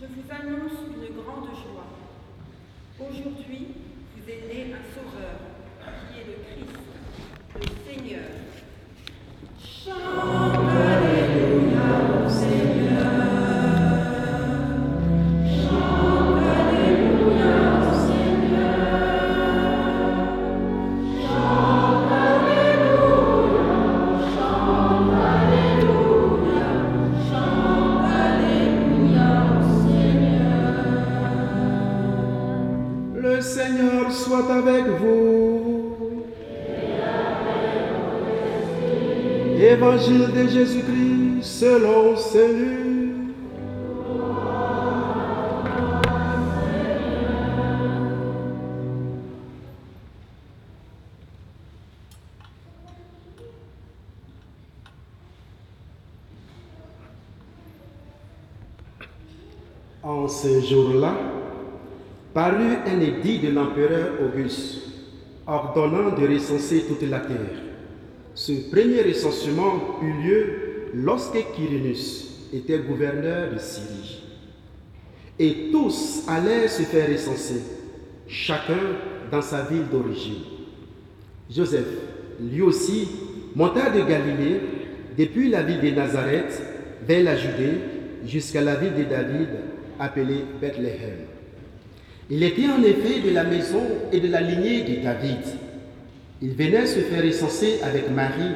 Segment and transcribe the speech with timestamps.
[0.00, 1.88] Je vous annonce une grande joie.
[3.00, 3.66] Aujourd'hui,
[4.14, 5.36] vous est né un sauveur,
[5.82, 6.78] qui est le Christ,
[7.56, 8.28] le Seigneur.
[34.28, 36.24] Soit avec vous.
[39.58, 42.76] Évangile de Jésus-Christ selon Saint.
[60.02, 61.37] En ce jour-là,
[62.38, 64.78] parut un édit de l'empereur Auguste,
[65.44, 67.58] ordonnant de recenser toute la terre.
[68.32, 70.54] Ce premier recensement eut lieu
[70.94, 74.22] lorsque Quirinus était gouverneur de Syrie.
[75.36, 77.60] Et tous allaient se faire recenser,
[78.28, 78.94] chacun
[79.32, 80.44] dans sa ville d'origine.
[81.50, 81.88] Joseph,
[82.40, 83.08] lui aussi,
[83.56, 84.60] monta de Galilée,
[85.18, 86.62] depuis la ville de Nazareth,
[87.04, 87.80] vers la Judée,
[88.24, 89.48] jusqu'à la ville de David,
[89.98, 91.37] appelée Bethléem.
[92.30, 93.80] Il était en effet de la maison
[94.12, 95.38] et de la lignée de David.
[96.42, 98.54] Il venait se faire recenser avec Marie,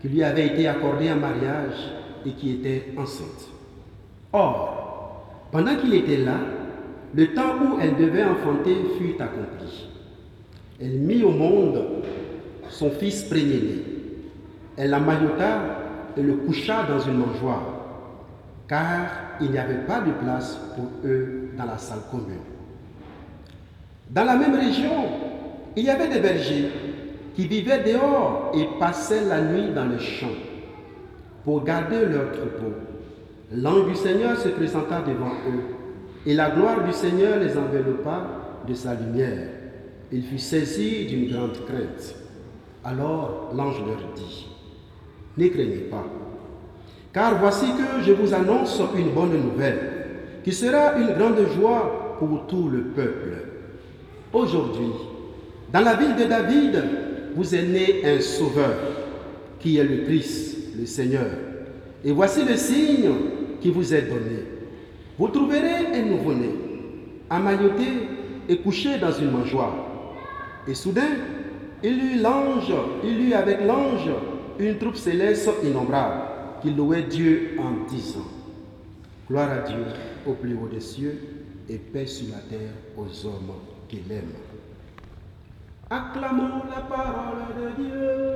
[0.00, 1.92] qui lui avait été accordée en mariage
[2.24, 3.48] et qui était enceinte.
[4.32, 6.38] Or, pendant qu'il était là,
[7.14, 9.88] le temps où elle devait enfanter fut accompli.
[10.80, 11.82] Elle mit au monde
[12.70, 13.82] son fils premier-né.
[14.78, 17.62] Elle l'amaillota et le coucha dans une mangeoire,
[18.68, 19.08] car
[19.40, 22.55] il n'y avait pas de place pour eux dans la salle commune.
[24.10, 24.92] Dans la même région,
[25.76, 26.70] il y avait des bergers
[27.34, 30.26] qui vivaient dehors et passaient la nuit dans les champs
[31.44, 32.74] pour garder leurs troupeaux.
[33.52, 35.62] L'ange du Seigneur se présenta devant eux
[36.24, 38.26] et la gloire du Seigneur les enveloppa
[38.66, 39.48] de sa lumière.
[40.12, 42.14] Il fut saisi d'une grande crainte.
[42.84, 44.46] Alors l'ange leur dit,
[45.36, 46.04] ne craignez pas,
[47.12, 50.06] car voici que je vous annonce une bonne nouvelle,
[50.44, 53.55] qui sera une grande joie pour tout le peuple.
[54.36, 54.92] Aujourd'hui,
[55.72, 56.84] dans la ville de David,
[57.34, 58.74] vous est né un sauveur,
[59.58, 61.30] qui est le Christ, le Seigneur.
[62.04, 63.08] Et voici le signe
[63.62, 64.44] qui vous est donné.
[65.18, 66.50] Vous trouverez un nouveau-né,
[67.30, 67.86] amailloté
[68.46, 69.74] et couché dans une mangeoire.
[70.68, 71.16] Et soudain,
[71.82, 72.74] il eut l'ange,
[73.04, 74.10] il eut avec l'ange
[74.58, 76.20] une troupe céleste innombrable
[76.60, 78.26] qui louait Dieu en disant
[79.30, 79.82] Gloire à Dieu
[80.26, 81.18] au plus haut des cieux
[81.70, 84.32] et paix sur la terre aux hommes qu'il aime.
[85.88, 88.26] Acclamons la parole de Dieu.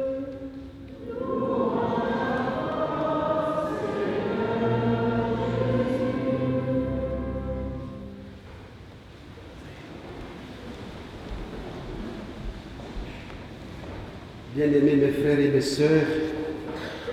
[14.55, 16.07] Bien-aimés mes frères et mes sœurs,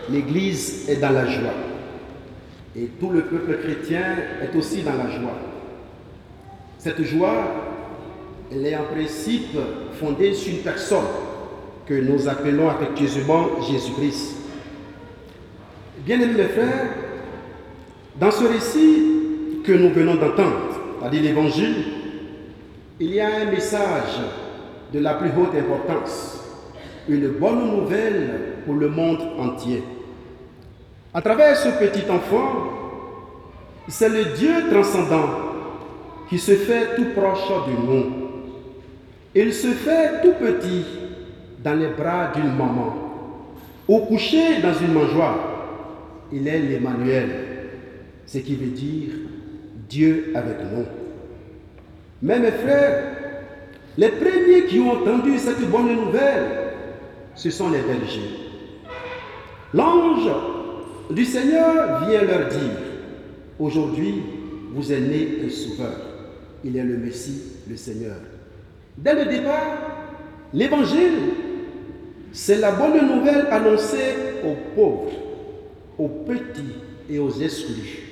[0.10, 1.54] l'Église est dans la joie.
[2.76, 5.38] Et tout le peuple chrétien est aussi dans la joie.
[6.78, 7.67] Cette joie,
[8.52, 9.58] elle est en principe
[10.00, 11.06] fondée sur une personne
[11.86, 14.36] que nous appelons affectueusement Jésus-Christ.
[16.06, 16.90] Bien-aimés frères,
[18.20, 21.76] dans ce récit que nous venons d'entendre, c'est-à-dire l'Évangile,
[23.00, 24.20] il y a un message
[24.94, 26.40] de la plus haute importance,
[27.08, 29.84] une bonne nouvelle pour le monde entier.
[31.14, 32.78] À travers ce petit enfant,
[33.88, 35.30] c'est le Dieu transcendant
[36.30, 38.27] qui se fait tout proche de nous.
[39.40, 40.84] Il se fait tout petit
[41.64, 42.96] dans les bras d'une maman
[43.88, 45.38] ou couché dans une mangeoire.
[46.34, 47.30] Il est l'Emmanuel,
[48.26, 49.10] ce qui veut dire
[49.88, 50.86] Dieu avec nous.
[52.24, 53.04] Mais mes frères,
[53.96, 56.74] les premiers qui ont entendu cette bonne nouvelle,
[57.36, 58.40] ce sont les bergers.
[59.72, 60.32] L'ange
[61.12, 62.80] du Seigneur vient leur dire,
[63.60, 64.16] aujourd'hui
[64.74, 65.96] vous êtes né un sauveur.
[66.64, 68.16] Il est le Messie, le Seigneur.
[68.98, 69.78] Dès le départ,
[70.54, 71.20] l'évangile,
[72.32, 75.12] c'est la bonne nouvelle annoncée aux pauvres,
[75.98, 76.76] aux petits
[77.10, 78.04] et aux exclus.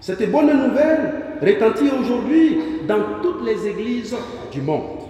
[0.00, 2.56] Cette bonne nouvelle retentit aujourd'hui
[2.86, 4.14] dans toutes les églises
[4.52, 5.02] du monde.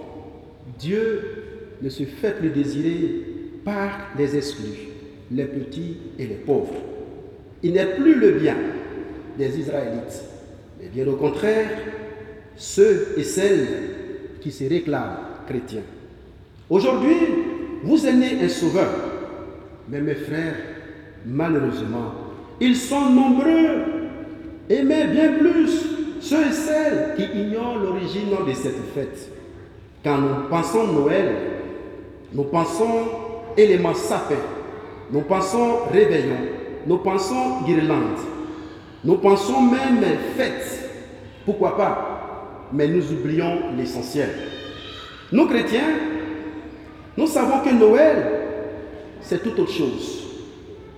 [0.77, 1.21] Dieu
[1.81, 3.21] ne se fait plus désirer
[3.65, 4.89] par les exclus,
[5.31, 6.75] les petits et les pauvres.
[7.63, 8.55] Il n'est plus le bien
[9.37, 10.23] des Israélites,
[10.79, 11.69] mais bien au contraire,
[12.55, 13.67] ceux et celles
[14.41, 15.83] qui se réclament chrétiens.
[16.69, 17.17] Aujourd'hui,
[17.83, 18.89] vous né un sauveur,
[19.87, 20.55] mais mes frères,
[21.25, 22.13] malheureusement,
[22.59, 23.83] ils sont nombreux,
[24.69, 25.69] et bien plus
[26.21, 29.31] ceux et celles qui ignorent l'origine de cette fête.
[30.03, 31.35] Quand nous pensons Noël,
[32.33, 33.05] nous pensons
[33.57, 34.35] éléments sapin,
[35.11, 36.37] nous pensons réveillon,
[36.85, 38.19] nous pensons guirlande,
[39.03, 40.03] nous pensons même
[40.37, 40.89] fête.
[41.45, 42.08] Pourquoi pas
[42.73, 44.29] Mais nous oublions l'essentiel.
[45.31, 45.89] Nous chrétiens,
[47.17, 48.25] nous savons que Noël,
[49.21, 50.23] c'est tout autre chose.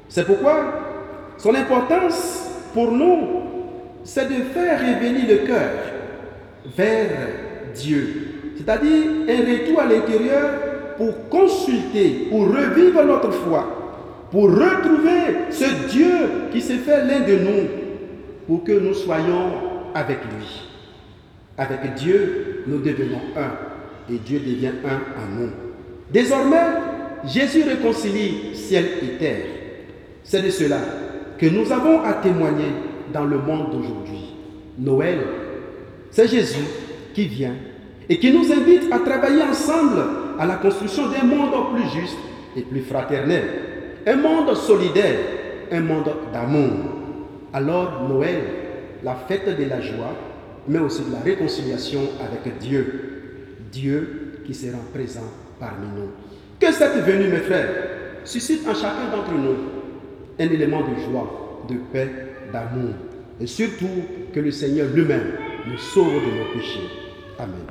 [0.07, 3.41] C'est pourquoi son importance pour nous,
[4.03, 5.71] c'est de faire revenir le cœur
[6.77, 7.09] vers
[7.73, 8.53] Dieu.
[8.55, 10.49] C'est-à-dire un retour à l'intérieur
[10.97, 13.65] pour consulter, pour revivre notre foi,
[14.29, 16.11] pour retrouver ce Dieu
[16.51, 17.67] qui s'est fait l'un de nous,
[18.47, 19.51] pour que nous soyons
[19.95, 20.70] avec lui.
[21.57, 25.49] Avec Dieu, nous devenons un, et Dieu devient un en nous.
[26.11, 26.57] Désormais,
[27.25, 29.45] Jésus réconcilie ciel et terre.
[30.23, 30.77] C'est de cela
[31.37, 32.71] que nous avons à témoigner
[33.13, 34.35] dans le monde d'aujourd'hui.
[34.77, 35.19] Noël,
[36.09, 36.63] c'est Jésus
[37.13, 37.55] qui vient
[38.09, 40.01] et qui nous invite à travailler ensemble
[40.39, 42.17] à la construction d'un monde plus juste
[42.55, 43.43] et plus fraternel,
[44.05, 45.19] un monde solidaire,
[45.71, 46.71] un monde d'amour.
[47.53, 48.39] Alors Noël,
[49.03, 50.13] la fête de la joie,
[50.67, 56.09] mais aussi de la réconciliation avec Dieu, Dieu qui sera présent parmi nous.
[56.59, 57.69] Que cette venue, mes frères,
[58.23, 59.55] suscite en chacun d'entre nous
[60.39, 62.09] un élément de joie, de paix,
[62.51, 62.93] d'amour,
[63.39, 63.87] et surtout
[64.33, 65.33] que le Seigneur lui-même
[65.67, 66.89] nous sauve de nos péchés.
[67.39, 67.65] Amen.